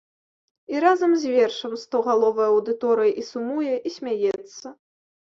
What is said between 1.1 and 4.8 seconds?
з вершам стогаловая аўдыторыя і сумуе і смяецца.